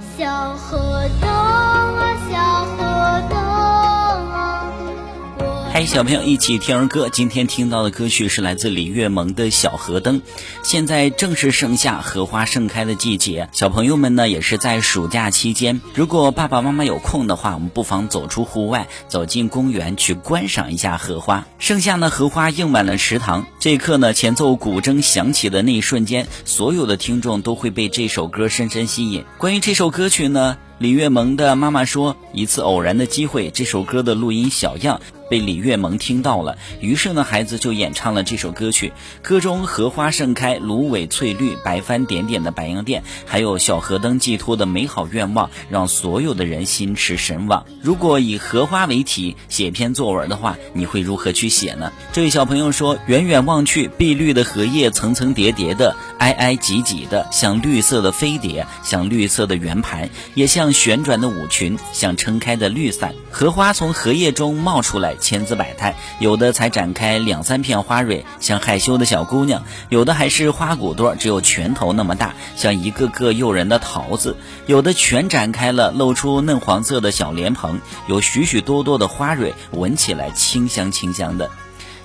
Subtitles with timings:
[0.00, 1.37] 小河东。
[5.78, 7.08] 嗨，小朋友一起听儿歌。
[7.08, 10.20] 今天听到的歌曲是来自李月萌的《小河灯》。
[10.64, 15.80] 现在正是盛夏荷花盛开的季节，小朋友们呢也是在暑假期间。
[15.94, 21.46] 如果爸爸妈妈有空的话，我们不妨走出户外，走进公园去观赏一下荷花。
[21.60, 23.46] 盛夏呢，荷花映满了池塘。
[23.60, 29.24] 这一刻呢，前奏古筝响起的那一瞬间，所有的听众都会被这首歌深深吸引。
[29.38, 30.58] 关于这首歌曲呢？
[30.80, 38.92] 李月萌的妈妈说，一次偶然的机会，这首歌的录音小样被李月萌听到了，于是呢，孩子就演唱了这首歌曲。
[39.22, 47.66] 歌中荷花盛开，芦苇翠绿，白帆点点的白洋淀，还有小河灯寄托的美好愿望，让所有的人心驰神往。
[47.82, 51.92] 如果以荷花为题写篇作文的话，你会如何去写呢？
[52.12, 63.14] 这位小朋友说，远远望去，碧绿的荷叶层层叠叠的，挨挨挤挤的，像绿色的飞碟，像绿色的圆盘，也像旋转的舞裙，像撑开的绿伞。
[63.30, 69.60] 荷花从荷叶中冒出来，千姿百态，有的才展开两三片花蕊，像害羞的小姑娘；
[69.90, 81.50] 有的还是花骨朵，只有拳头那么大，像一个个诱人的桃子；有的全展开了，露出嫩黄色的小莲蓬，有许许多多的花蕊，闻起来清香清香的。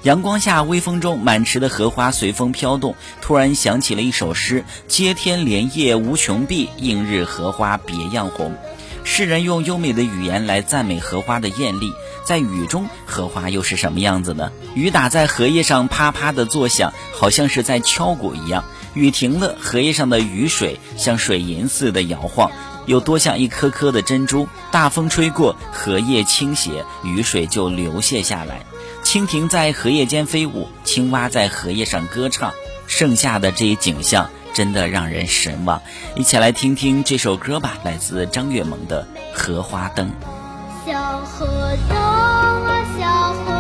[0.04, 2.96] 阳光下，微风中，满池的荷花随风飘动。
[3.22, 8.54] 突然想起了一首诗：“接天莲叶无穷碧，映日荷花别样红。”
[9.06, 11.94] 诗人用优美的语言来赞美荷花的艳丽。
[12.24, 14.52] 在雨中，荷花又是什么样子呢？
[14.76, 18.64] 雨打在荷叶上，啪啪的作响，好像是在敲鼓一样。
[18.94, 22.52] 雨停了，荷叶上的雨水像水银似的摇晃，
[22.86, 24.48] 有多像一颗颗的珍珠。
[24.72, 28.62] 大风吹过，荷叶倾斜，雨水就流泻下来。
[29.04, 32.54] 蜻蜓在荷叶间飞舞，青蛙在荷叶上歌唱，
[32.88, 35.82] 盛夏的这一景象真的让人神往。
[36.16, 40.08] 一起来听听这首歌吧，来自张月萌的《荷花灯》。
[40.86, 41.46] 小河
[41.88, 43.53] 东啊，小河